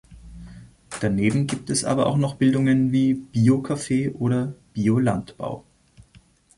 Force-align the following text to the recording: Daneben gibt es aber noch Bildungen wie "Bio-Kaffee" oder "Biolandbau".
Daneben 0.99 1.45
gibt 1.45 1.69
es 1.69 1.85
aber 1.85 2.17
noch 2.17 2.33
Bildungen 2.33 2.91
wie 2.91 3.13
"Bio-Kaffee" 3.13 4.09
oder 4.09 4.55
"Biolandbau". 4.73 5.63